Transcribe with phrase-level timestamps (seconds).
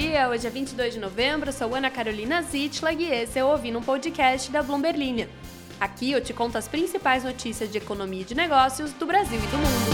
[0.00, 3.78] dia, hoje é 22 de novembro, sou Ana Carolina Zitlag e esse é o Ouvindo
[3.78, 5.28] um Podcast da Bloomberg Linha.
[5.78, 9.46] Aqui eu te conto as principais notícias de economia e de negócios do Brasil e
[9.48, 9.90] do mundo.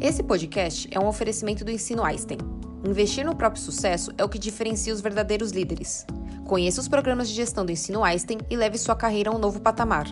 [0.00, 2.38] Esse podcast é um oferecimento do Ensino Einstein.
[2.82, 6.06] Investir no próprio sucesso é o que diferencia os verdadeiros líderes.
[6.46, 9.60] Conheça os programas de gestão do Ensino Einstein e leve sua carreira a um novo
[9.60, 10.06] patamar.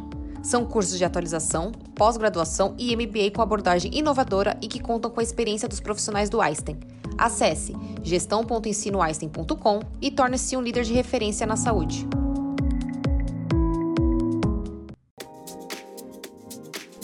[0.45, 5.23] São cursos de atualização, pós-graduação e MBA com abordagem inovadora e que contam com a
[5.23, 6.79] experiência dos profissionais do Einstein.
[7.17, 12.07] Acesse gestão.ensinoeinstein.com e torne-se um líder de referência na saúde.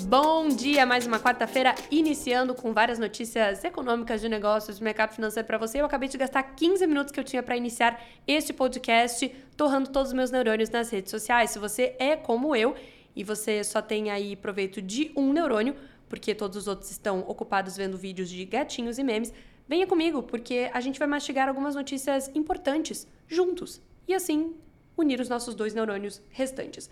[0.02, 5.46] Bom dia, mais uma quarta-feira iniciando com várias notícias econômicas de negócios, de mercado financeiro
[5.46, 5.80] para você.
[5.80, 10.08] Eu acabei de gastar 15 minutos que eu tinha para iniciar este podcast, torrando todos
[10.08, 11.50] os meus neurônios nas redes sociais.
[11.50, 12.74] Se você é como eu
[13.14, 15.74] e você só tem aí proveito de um neurônio,
[16.08, 19.32] porque todos os outros estão ocupados vendo vídeos de gatinhos e memes,
[19.68, 24.54] venha comigo, porque a gente vai mastigar algumas notícias importantes juntos e assim
[24.96, 26.90] unir os nossos dois neurônios restantes.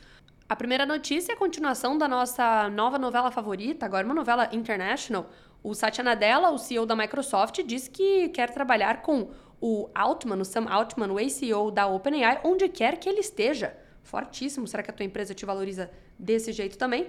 [0.48, 5.28] A primeira notícia é a continuação da nossa nova novela favorita, agora uma novela international.
[5.62, 10.44] O Satya Nadella, o CEO da Microsoft, diz que quer trabalhar com o Altman, o
[10.44, 14.66] Sam Altman, o CEO da OpenAI, onde quer que ele esteja fortíssimo.
[14.66, 17.06] Será que a tua empresa te valoriza desse jeito também?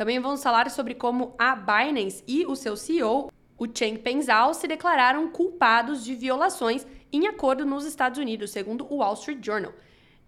[0.00, 4.54] Também vamos falar sobre como a Binance e o seu CEO, o Cheng Peng Zhao,
[4.54, 9.74] se declararam culpados de violações em acordo nos Estados Unidos, segundo o Wall Street Journal.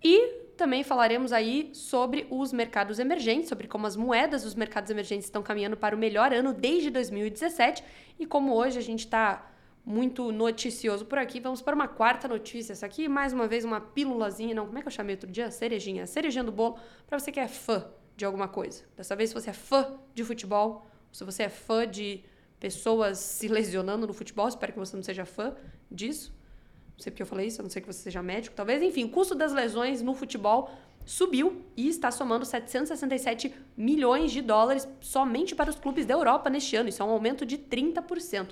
[0.04, 5.24] E também falaremos aí sobre os mercados emergentes, sobre como as moedas dos mercados emergentes
[5.24, 7.82] estão caminhando para o melhor ano desde 2017
[8.18, 9.50] e como hoje a gente está
[9.84, 11.40] muito noticioso por aqui.
[11.40, 12.74] Vamos para uma quarta notícia.
[12.74, 14.54] Essa aqui, mais uma vez, uma pílulazinha.
[14.54, 15.50] Não, como é que eu chamei outro dia?
[15.50, 16.06] Cerejinha.
[16.06, 18.82] Cerejinha do bolo para você que é fã de alguma coisa.
[18.96, 22.24] Dessa vez, se você é fã de futebol, se você é fã de
[22.58, 25.54] pessoas se lesionando no futebol, espero que você não seja fã
[25.90, 26.32] disso.
[26.96, 28.82] Não sei porque eu falei isso, a não sei que você seja médico, talvez.
[28.82, 30.70] Enfim, o custo das lesões no futebol
[31.04, 36.76] subiu e está somando 767 milhões de dólares somente para os clubes da Europa neste
[36.76, 36.88] ano.
[36.88, 38.50] Isso é um aumento de 30%.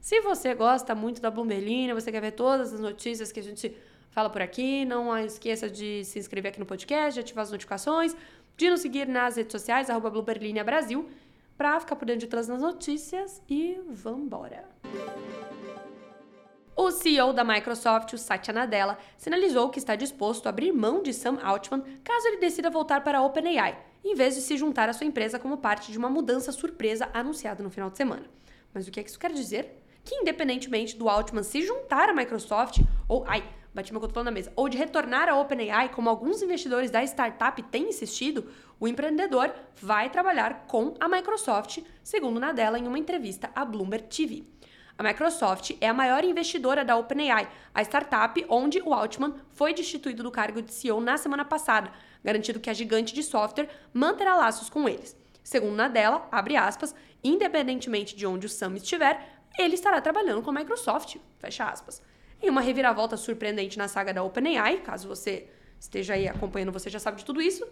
[0.00, 3.76] Se você gosta muito da Bloomberlina, você quer ver todas as notícias que a gente
[4.10, 8.14] fala por aqui, não esqueça de se inscrever aqui no podcast, de ativar as notificações,
[8.62, 10.22] de nos seguir nas redes sociais, arroba
[10.64, 11.10] Brasil,
[11.58, 14.64] para ficar por dentro de todas as notícias e vambora!
[16.76, 21.12] O CEO da Microsoft, o Satya Nadella, sinalizou que está disposto a abrir mão de
[21.12, 24.92] Sam Altman caso ele decida voltar para a OpenAI, em vez de se juntar à
[24.92, 28.26] sua empresa como parte de uma mudança surpresa anunciada no final de semana.
[28.72, 29.82] Mas o que, é que isso quer dizer?
[30.04, 34.52] que independentemente do Altman se juntar à Microsoft, ou ai, bati meu cotovelo na mesa,
[34.54, 40.10] ou de retornar à OpenAI, como alguns investidores da startup têm insistido, o empreendedor vai
[40.10, 44.44] trabalhar com a Microsoft, segundo Nadella em uma entrevista à Bloomberg TV.
[44.98, 50.22] A Microsoft é a maior investidora da OpenAI, a startup onde o Altman foi destituído
[50.22, 51.90] do cargo de CEO na semana passada,
[52.22, 55.16] garantindo que a gigante de software manterá laços com eles.
[55.42, 56.94] Segundo Nadella, abre aspas,
[57.24, 62.02] independentemente de onde o Sam estiver, ele estará trabalhando com a Microsoft, fecha aspas.
[62.42, 65.46] Em uma reviravolta surpreendente na saga da OpenAI, caso você
[65.78, 67.64] esteja aí acompanhando, você já sabe de tudo isso,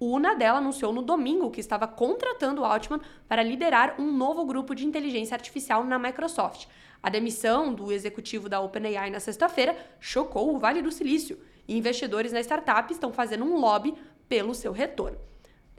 [0.00, 4.84] o Nadella anunciou no domingo que estava contratando Altman para liderar um novo grupo de
[4.84, 6.66] inteligência artificial na Microsoft.
[7.00, 11.38] A demissão do executivo da OpenAI na sexta-feira chocou o Vale do Silício
[11.68, 13.94] e investidores na startup estão fazendo um lobby
[14.28, 15.18] pelo seu retorno.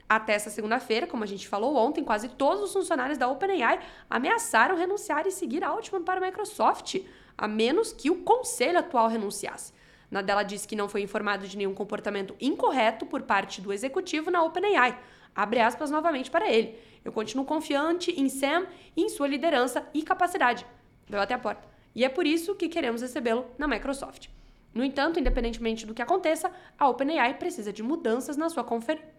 [0.08, 4.74] Até essa segunda-feira, como a gente falou ontem, quase todos os funcionários da OpenAI ameaçaram
[4.74, 6.96] renunciar e seguir Altman para a Microsoft,
[7.38, 9.72] a menos que o conselho atual renunciasse.
[10.10, 14.42] Nadella disse que não foi informado de nenhum comportamento incorreto por parte do executivo na
[14.42, 14.98] OpenAI.
[15.34, 16.76] Abre aspas novamente para ele.
[17.04, 18.66] Eu continuo confiante em Sam
[18.96, 20.66] e em sua liderança e capacidade.
[21.08, 21.68] Deu até a porta.
[21.94, 24.28] E é por isso que queremos recebê-lo na Microsoft.
[24.74, 28.66] No entanto, independentemente do que aconteça, a OpenAI precisa de mudanças na sua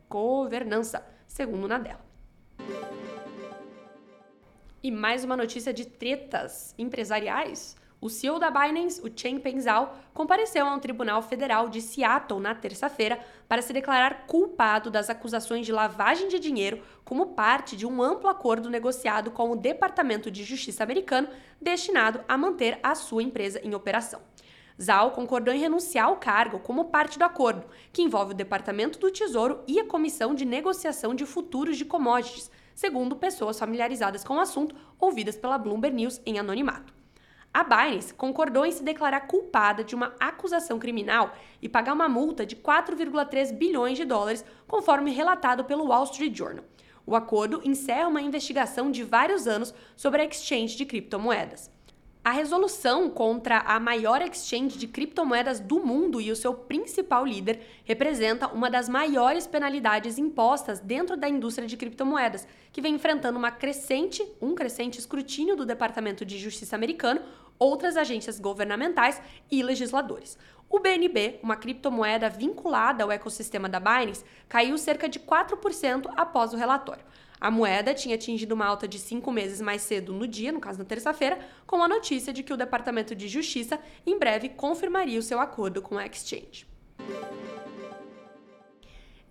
[0.07, 1.99] governança, segundo Nadella.
[4.81, 7.75] E mais uma notícia de tretas empresariais.
[8.01, 12.55] O CEO da Binance, o Chen Pengzhao, compareceu a um tribunal federal de Seattle na
[12.55, 18.01] terça-feira para se declarar culpado das acusações de lavagem de dinheiro como parte de um
[18.01, 21.27] amplo acordo negociado com o Departamento de Justiça americano
[21.61, 24.21] destinado a manter a sua empresa em operação.
[24.81, 29.11] Zhao concordou em renunciar ao cargo como parte do acordo, que envolve o Departamento do
[29.11, 34.39] Tesouro e a Comissão de Negociação de Futuros de Commodities, segundo pessoas familiarizadas com o
[34.39, 36.98] assunto ouvidas pela Bloomberg News em anonimato.
[37.51, 42.45] A Binance concordou em se declarar culpada de uma acusação criminal e pagar uma multa
[42.45, 46.63] de 4,3 bilhões de dólares, conforme relatado pelo Wall Street Journal.
[47.07, 51.71] O acordo encerra uma investigação de vários anos sobre a exchange de criptomoedas.
[52.29, 57.59] A resolução contra a maior exchange de criptomoedas do mundo e o seu principal líder
[57.83, 63.49] representa uma das maiores penalidades impostas dentro da indústria de criptomoedas, que vem enfrentando uma
[63.49, 67.19] crescente, um crescente escrutínio do Departamento de Justiça americano,
[67.57, 70.37] outras agências governamentais e legisladores.
[70.69, 76.57] O BNB, uma criptomoeda vinculada ao ecossistema da Binance, caiu cerca de 4% após o
[76.57, 77.03] relatório.
[77.39, 80.77] A moeda tinha atingido uma alta de cinco meses mais cedo no dia, no caso
[80.77, 85.23] na terça-feira, com a notícia de que o Departamento de Justiça em breve confirmaria o
[85.23, 86.67] seu acordo com a exchange.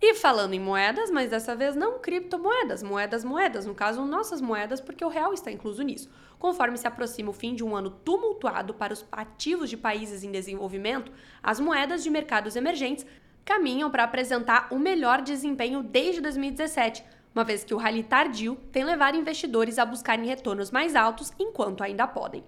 [0.00, 4.80] E falando em moedas, mas dessa vez não criptomoedas, moedas, moedas, no caso nossas moedas,
[4.80, 6.08] porque o real está incluso nisso.
[6.38, 10.30] Conforme se aproxima o fim de um ano tumultuado para os ativos de países em
[10.30, 11.12] desenvolvimento,
[11.42, 13.04] as moedas de mercados emergentes
[13.44, 17.02] caminham para apresentar o melhor desempenho desde 2017
[17.34, 21.82] uma vez que o rally tardio tem levado investidores a buscarem retornos mais altos enquanto
[21.82, 22.44] ainda podem.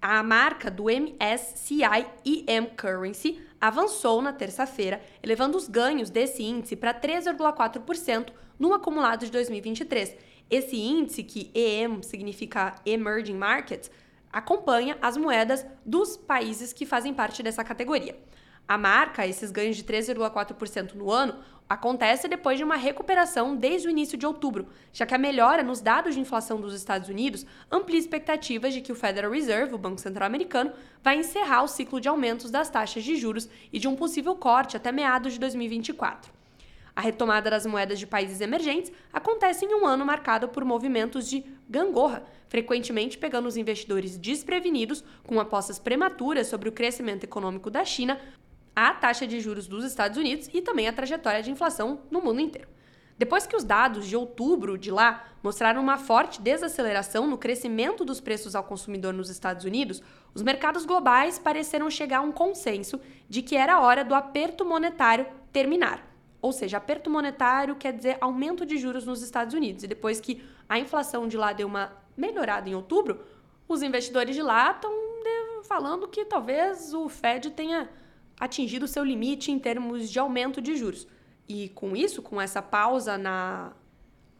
[0.00, 6.94] A marca do MSCI EM Currency avançou na terça-feira, elevando os ganhos desse índice para
[6.94, 10.16] 3,4% no acumulado de 2023.
[10.50, 13.90] Esse índice, que EM significa Emerging Markets,
[14.32, 18.16] acompanha as moedas dos países que fazem parte dessa categoria.
[18.68, 21.36] A marca, esses ganhos de 3,4% no ano,
[21.66, 25.80] acontece depois de uma recuperação desde o início de outubro, já que a melhora nos
[25.80, 29.98] dados de inflação dos Estados Unidos amplia expectativas de que o Federal Reserve, o Banco
[29.98, 30.70] Central Americano,
[31.02, 34.76] vai encerrar o ciclo de aumentos das taxas de juros e de um possível corte
[34.76, 36.30] até meados de 2024.
[36.94, 41.42] A retomada das moedas de países emergentes acontece em um ano marcado por movimentos de
[41.70, 48.18] gangorra, frequentemente pegando os investidores desprevenidos com apostas prematuras sobre o crescimento econômico da China
[48.86, 52.40] a taxa de juros dos Estados Unidos e também a trajetória de inflação no mundo
[52.40, 52.68] inteiro.
[53.18, 58.20] Depois que os dados de outubro de lá mostraram uma forte desaceleração no crescimento dos
[58.20, 60.00] preços ao consumidor nos Estados Unidos,
[60.32, 65.26] os mercados globais pareceram chegar a um consenso de que era hora do aperto monetário
[65.52, 66.06] terminar.
[66.40, 69.82] Ou seja, aperto monetário quer dizer aumento de juros nos Estados Unidos.
[69.82, 73.20] E depois que a inflação de lá deu uma melhorada em outubro,
[73.66, 75.08] os investidores de lá estão
[75.64, 77.90] falando que talvez o Fed tenha
[78.38, 81.06] atingido seu limite em termos de aumento de juros.
[81.48, 83.72] E com isso, com essa pausa na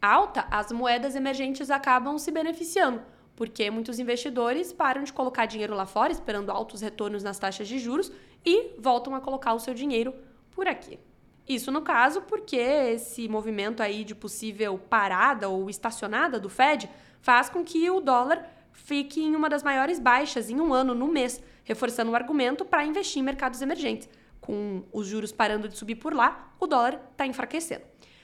[0.01, 3.01] alta, as moedas emergentes acabam se beneficiando,
[3.35, 7.79] porque muitos investidores param de colocar dinheiro lá fora, esperando altos retornos nas taxas de
[7.79, 8.11] juros,
[8.45, 10.13] e voltam a colocar o seu dinheiro
[10.51, 10.99] por aqui.
[11.47, 16.87] Isso no caso porque esse movimento aí de possível parada ou estacionada do Fed
[17.21, 18.47] faz com que o dólar
[18.79, 22.85] fique em uma das maiores baixas em um ano no mês, reforçando o argumento para
[22.85, 24.09] investir em mercados emergentes.
[24.39, 27.83] Com os juros parando de subir por lá, o dólar está enfraquecendo.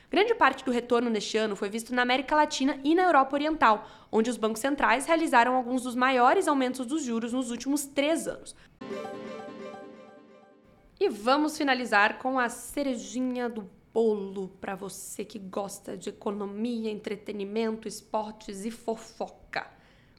[0.10, 3.88] Grande parte do retorno neste ano foi visto na América Latina e na Europa Oriental,
[4.12, 8.56] onde os bancos centrais realizaram alguns dos maiores aumentos dos juros nos últimos três anos.
[11.00, 17.88] E vamos finalizar com a cerejinha do bolo para você que gosta de economia, entretenimento,
[17.88, 19.76] esportes e fofoca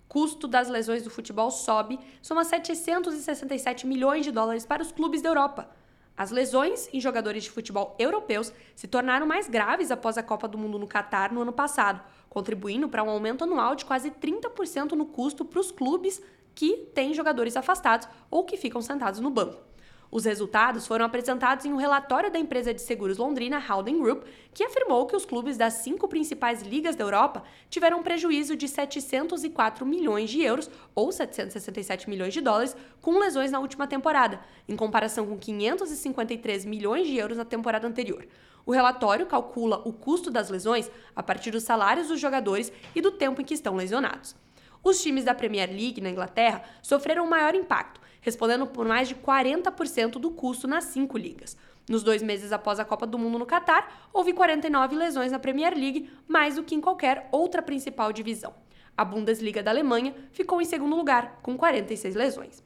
[0.09, 5.29] custo das lesões do futebol sobe, soma 767 milhões de dólares para os clubes da
[5.29, 5.69] Europa.
[6.17, 10.57] As lesões em jogadores de futebol europeus se tornaram mais graves após a Copa do
[10.57, 12.01] Mundo no Catar no ano passado,
[12.31, 16.23] contribuindo para um aumento anual de quase 30% no custo para os clubes
[16.55, 19.66] que têm jogadores afastados ou que ficam sentados no banco.
[20.11, 24.65] Os resultados foram apresentados em um relatório da empresa de seguros londrina Howden Group, que
[24.65, 29.85] afirmou que os clubes das cinco principais ligas da Europa tiveram um prejuízo de 704
[29.85, 35.27] milhões de euros, ou 767 milhões de dólares, com lesões na última temporada, em comparação
[35.27, 38.27] com 553 milhões de euros na temporada anterior.
[38.65, 43.13] O relatório calcula o custo das lesões a partir dos salários dos jogadores e do
[43.13, 44.35] tempo em que estão lesionados.
[44.83, 49.15] Os times da Premier League na Inglaterra sofreram um maior impacto, respondendo por mais de
[49.15, 51.57] 40% do custo nas cinco ligas.
[51.89, 55.73] Nos dois meses após a Copa do Mundo no Catar, houve 49 lesões na Premier
[55.73, 58.53] League, mais do que em qualquer outra principal divisão.
[58.97, 62.65] A Bundesliga da Alemanha ficou em segundo lugar, com 46 lesões.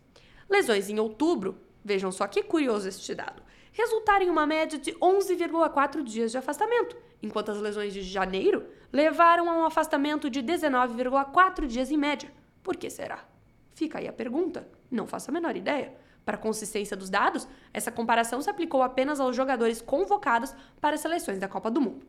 [0.49, 6.03] Lesões em outubro, vejam só que curioso este dado, resultaram em uma média de 11,4
[6.03, 11.91] dias de afastamento, enquanto as lesões de janeiro levaram a um afastamento de 19,4 dias
[11.91, 12.33] em média.
[12.63, 13.30] Por que será?
[13.81, 14.69] Fica aí a pergunta.
[14.91, 15.95] Não faço a menor ideia.
[16.23, 21.01] Para a consistência dos dados, essa comparação se aplicou apenas aos jogadores convocados para as
[21.01, 22.07] seleções da Copa do Mundo.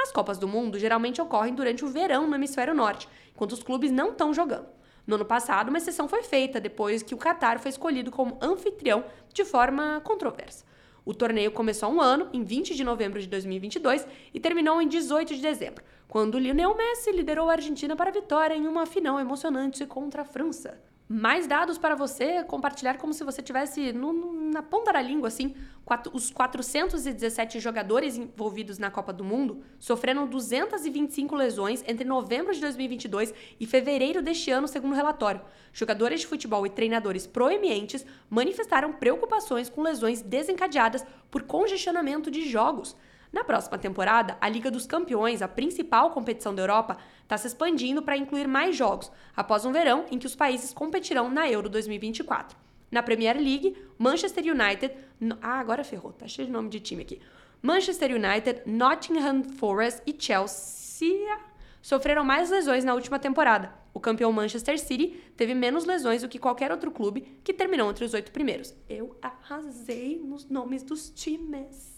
[0.00, 3.90] As Copas do Mundo geralmente ocorrem durante o verão no hemisfério norte, enquanto os clubes
[3.90, 4.68] não estão jogando.
[5.04, 9.04] No ano passado, uma exceção foi feita depois que o Qatar foi escolhido como anfitrião
[9.34, 10.64] de forma controversa.
[11.04, 15.34] O torneio começou um ano, em 20 de novembro de 2022, e terminou em 18
[15.34, 19.84] de dezembro, quando Lionel Messi liderou a Argentina para a vitória em uma final emocionante
[19.84, 24.92] contra a França mais dados para você compartilhar como se você tivesse no, na ponta
[24.92, 25.54] da língua, assim.
[25.84, 32.60] Quatro, os 417 jogadores envolvidos na Copa do Mundo sofreram 225 lesões entre novembro de
[32.60, 35.40] 2022 e fevereiro deste ano, segundo o relatório.
[35.72, 42.94] Jogadores de futebol e treinadores proeminentes manifestaram preocupações com lesões desencadeadas por congestionamento de jogos.
[43.32, 48.02] Na próxima temporada, a Liga dos Campeões, a principal competição da Europa, está se expandindo
[48.02, 52.56] para incluir mais jogos, após um verão em que os países competirão na Euro 2024.
[52.90, 54.94] Na Premier League, Manchester United.
[55.42, 57.20] Ah, agora ferrou, tá cheio de nome de time aqui.
[57.60, 61.38] Manchester United, Nottingham Forest e Chelsea
[61.82, 63.72] sofreram mais lesões na última temporada.
[63.92, 68.04] O campeão Manchester City teve menos lesões do que qualquer outro clube que terminou entre
[68.04, 68.74] os oito primeiros.
[68.88, 71.97] Eu arrasei nos nomes dos times.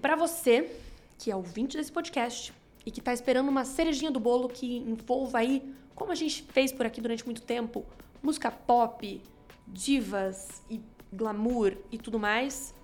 [0.00, 0.70] Para você,
[1.18, 2.52] que é ouvinte desse podcast
[2.84, 6.72] e que está esperando uma cerejinha do bolo que envolva aí, como a gente fez
[6.72, 7.84] por aqui durante muito tempo,
[8.22, 9.22] música pop,
[9.66, 10.80] divas e
[11.12, 12.74] glamour e tudo mais,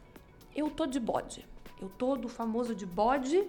[0.55, 1.47] eu tô de bode.
[1.81, 3.47] Eu tô do famoso de bode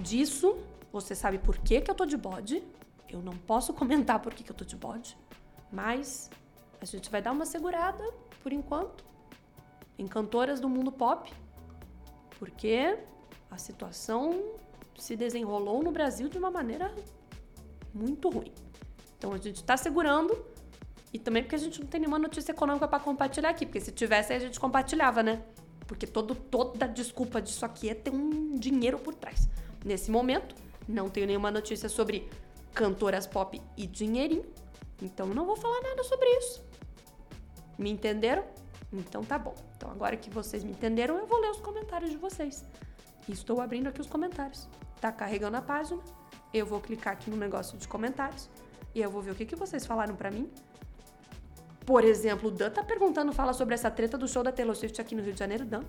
[0.00, 0.56] disso.
[0.92, 2.62] Você sabe por que, que eu tô de bode.
[3.08, 5.16] Eu não posso comentar por que, que eu tô de bode.
[5.70, 6.30] Mas
[6.80, 8.02] a gente vai dar uma segurada,
[8.42, 9.04] por enquanto,
[9.98, 11.32] em cantoras do mundo pop
[12.42, 12.98] porque
[13.48, 14.56] a situação
[14.98, 16.92] se desenrolou no Brasil de uma maneira
[17.94, 18.52] muito ruim.
[19.16, 20.44] Então a gente está segurando
[21.12, 23.92] e também porque a gente não tem nenhuma notícia econômica para compartilhar aqui, porque se
[23.92, 25.40] tivesse a gente compartilhava, né?
[25.86, 29.48] Porque todo, toda desculpa disso aqui é ter um dinheiro por trás.
[29.84, 30.56] Nesse momento,
[30.88, 32.28] não tenho nenhuma notícia sobre
[32.74, 34.46] cantoras pop e dinheirinho,
[35.00, 36.60] então não vou falar nada sobre isso.
[37.78, 38.42] Me entenderam?
[38.92, 39.54] Então tá bom.
[39.76, 42.64] Então agora que vocês me entenderam, eu vou ler os comentários de vocês.
[43.28, 44.68] estou abrindo aqui os comentários.
[45.00, 46.00] Tá carregando a página.
[46.52, 48.50] Eu vou clicar aqui no negócio de comentários
[48.94, 50.50] e eu vou ver o que, que vocês falaram para mim.
[51.86, 55.00] Por exemplo, o Dan tá perguntando, fala sobre essa treta do show da Taylor Swift
[55.00, 55.82] aqui no Rio de Janeiro, Dan.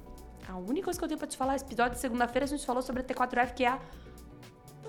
[0.48, 2.66] A única coisa que eu tenho pra te falar, esse episódio de segunda-feira a gente
[2.66, 3.80] falou sobre a T4F, que é a,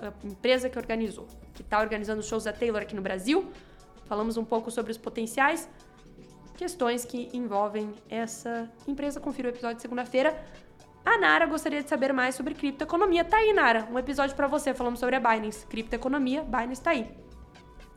[0.01, 3.51] a empresa que organizou, que tá organizando shows da Taylor aqui no Brasil.
[4.05, 5.69] Falamos um pouco sobre os potenciais
[6.55, 9.19] questões que envolvem essa empresa.
[9.19, 10.43] Confira o episódio de segunda-feira.
[11.05, 13.23] A Nara gostaria de saber mais sobre criptoeconomia.
[13.23, 15.65] Tá aí, Nara, um episódio para você falando sobre a Binance.
[15.67, 17.07] Criptoeconomia, Binance tá aí.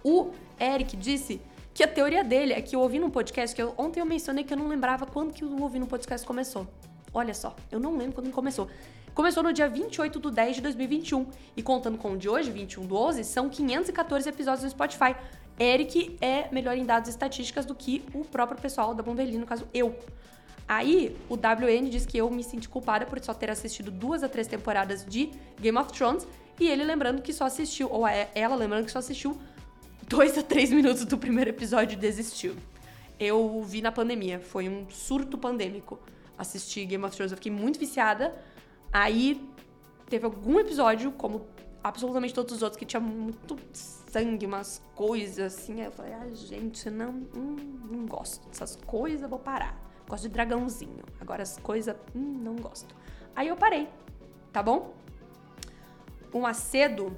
[0.04, 1.40] O Eric disse
[1.72, 4.44] que a teoria dele é que eu ouvi num podcast, que eu, ontem eu mencionei
[4.44, 6.66] que eu não lembrava quando que o ouvi no podcast começou.
[7.14, 8.68] Olha só, eu não lembro quando começou.
[9.14, 11.26] Começou no dia 28 de 10 de 2021.
[11.56, 15.16] E contando com o de hoje, 21 do 11, são 514 episódios no Spotify.
[15.58, 19.66] Eric é melhor em dados estatísticas do que o próprio pessoal da Bomberlin, no caso
[19.74, 19.98] eu.
[20.66, 24.28] Aí, o WN diz que eu me senti culpada por só ter assistido duas a
[24.28, 26.26] três temporadas de Game of Thrones,
[26.60, 29.38] e ele lembrando que só assistiu, ou ela lembrando que só assistiu
[30.06, 32.54] dois a três minutos do primeiro episódio e desistiu.
[33.18, 35.98] Eu vi na pandemia, foi um surto pandêmico
[36.36, 38.34] assistir Game of Thrones, eu fiquei muito viciada.
[38.92, 39.40] Aí
[40.08, 41.46] teve algum episódio, como
[41.82, 45.80] absolutamente todos os outros, que tinha muito sangue, umas coisas assim.
[45.80, 47.56] Aí eu falei, ah, gente, não, hum,
[47.90, 49.76] não gosto dessas coisas, vou parar.
[50.08, 51.04] Gosto de dragãozinho.
[51.20, 52.94] Agora as coisas, hum, não gosto.
[53.34, 53.88] Aí eu parei,
[54.52, 54.94] tá bom?
[56.32, 57.16] O Macedo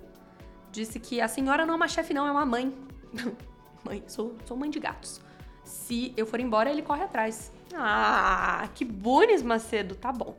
[0.71, 2.75] disse que a senhora não é uma chefe, não, é uma mãe.
[3.85, 5.21] mãe, sou, sou mãe de gatos.
[5.65, 7.53] Se eu for embora, ele corre atrás.
[7.75, 10.37] Ah, que bunes, Macedo, tá bom.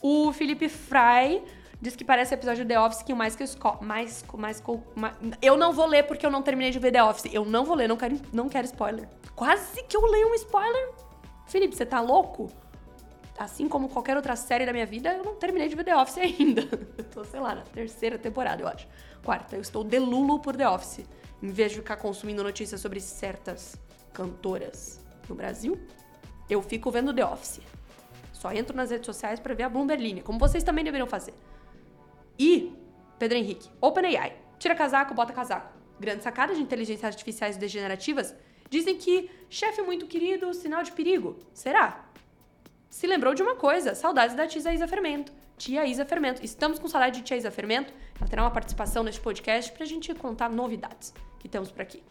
[0.00, 1.42] O Felipe Fry
[1.80, 3.48] Diz que parece episódio The Office que o mais que eu
[3.80, 4.62] mais, mais,
[4.94, 7.32] mais, Eu não vou ler porque eu não terminei de ver The Office.
[7.32, 9.08] Eu não vou ler, não quero, não quero spoiler.
[9.34, 10.92] Quase que eu leio um spoiler.
[11.46, 12.50] Felipe, você tá louco?
[13.36, 16.18] Assim como qualquer outra série da minha vida, eu não terminei de ver The Office
[16.22, 16.62] ainda.
[16.96, 18.86] Eu tô, sei lá, na terceira temporada, eu acho.
[19.24, 21.04] Quarta, eu estou delulo por The Office.
[21.42, 23.76] Em vez de ficar consumindo notícias sobre certas
[24.12, 25.78] cantoras no Brasil,
[26.48, 27.60] eu fico vendo The Office.
[28.32, 31.34] Só entro nas redes sociais para ver a Bloomberg como vocês também deveriam fazer.
[32.38, 32.72] E,
[33.18, 35.72] Pedro Henrique, OpenAI, tira casaco, bota casaco.
[35.98, 38.34] Grande sacada de inteligências artificiais degenerativas
[38.68, 41.38] dizem que chefe muito querido, sinal de perigo.
[41.52, 42.06] Será?
[42.90, 45.32] Se lembrou de uma coisa, saudades da tia Isa Fermento.
[45.56, 46.44] Tia Isa Fermento.
[46.44, 47.92] Estamos com saudade de tia Isa Fermento.
[48.18, 52.02] Ela terá uma participação neste podcast pra gente contar novidades que temos por aqui.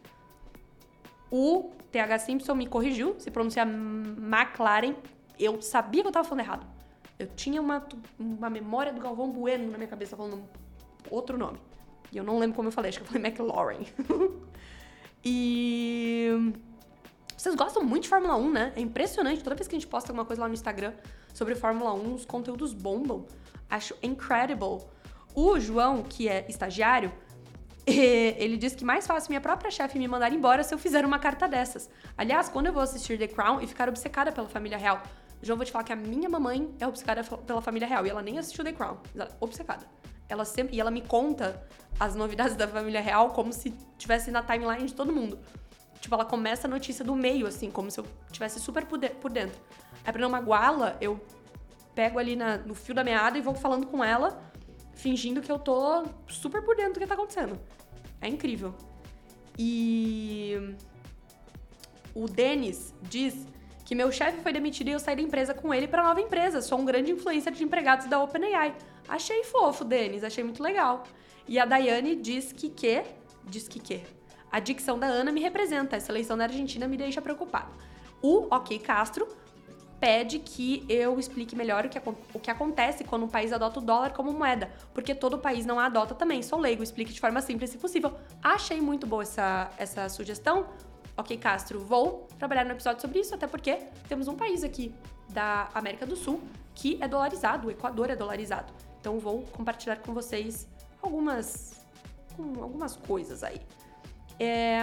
[1.30, 4.96] O TH Simpson me corrigiu, se pronuncia McLaren.
[5.40, 6.73] Eu sabia que eu tava falando errado.
[7.24, 7.86] Eu tinha uma,
[8.20, 10.44] uma memória do Galvão Bueno na minha cabeça falando
[11.10, 11.58] outro nome.
[12.12, 13.88] E eu não lembro como eu falei, acho que eu falei McLaurin.
[15.24, 16.54] e.
[17.38, 18.74] Vocês gostam muito de Fórmula 1, né?
[18.76, 19.44] É impressionante.
[19.44, 20.94] Toda vez que a gente posta alguma coisa lá no Instagram
[21.34, 23.26] sobre Fórmula 1, os conteúdos bombam.
[23.70, 24.80] Acho incredible.
[25.34, 27.12] O João, que é estagiário,
[27.88, 31.20] ele disse que mais fácil minha própria chefe me mandar embora se eu fizer uma
[31.20, 31.90] carta dessas.
[32.18, 35.02] Aliás, quando eu vou assistir The Crown e ficar obcecada pela família real.
[35.44, 38.22] João, vou te falar que a minha mamãe é obcecada pela família real e ela
[38.22, 38.98] nem assistiu The Crown.
[39.14, 39.86] Ela é obcecada.
[40.30, 41.62] Ela sempre, e ela me conta
[42.00, 45.38] as novidades da família real como se tivesse na timeline de todo mundo.
[46.00, 49.62] Tipo, ela começa a notícia do meio, assim, como se eu tivesse super por dentro.
[50.06, 51.20] Aí pra não magoá-la, eu
[51.94, 54.42] pego ali na, no fio da meada e vou falando com ela
[54.96, 57.60] fingindo que eu tô super por dentro do que tá acontecendo.
[58.22, 58.74] É incrível.
[59.58, 60.76] E
[62.16, 63.46] o Denis diz
[63.94, 66.64] que meu chefe foi demitido e eu saí da empresa com ele para nova empresa.
[66.64, 68.74] Sou um grande influencer de empregados da OpenAI.
[69.08, 71.04] Achei fofo, Denis, achei muito legal.
[71.48, 73.04] E a Daiane diz que que,
[73.44, 74.02] diz que que,
[74.52, 77.72] a dicção da Ana me representa, essa eleição da Argentina me deixa preocupado.
[78.20, 79.28] O OK Castro
[80.00, 82.02] pede que eu explique melhor o que,
[82.34, 85.80] o que acontece quando um país adota o dólar como moeda, porque todo país não
[85.80, 86.42] a adota também.
[86.42, 88.12] Sou leigo, explique de forma simples e possível.
[88.42, 90.66] Achei muito boa essa, essa sugestão.
[91.16, 93.78] Ok, Castro, vou trabalhar no episódio sobre isso, até porque
[94.08, 94.94] temos um país aqui
[95.30, 96.42] da América do Sul
[96.74, 98.74] que é dolarizado, o Equador é dolarizado.
[99.00, 100.68] Então vou compartilhar com vocês
[101.02, 101.86] algumas,
[102.38, 103.62] algumas coisas aí.
[104.40, 104.80] É,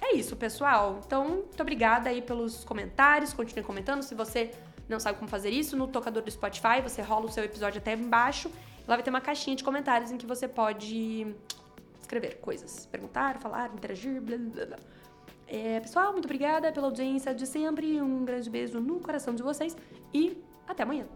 [0.00, 1.00] é isso, pessoal.
[1.04, 3.32] Então, muito obrigada aí pelos comentários.
[3.32, 4.02] Continue comentando.
[4.02, 4.52] Se você
[4.88, 7.92] não sabe como fazer isso, no tocador do Spotify, você rola o seu episódio até
[7.92, 8.50] embaixo.
[8.86, 11.34] Lá vai ter uma caixinha de comentários em que você pode
[12.00, 14.76] escrever coisas, perguntar, falar, interagir, blá blá blá.
[15.46, 18.00] É, pessoal, muito obrigada pela audiência de sempre.
[18.00, 19.76] Um grande beijo no coração de vocês
[20.12, 21.06] e até amanhã.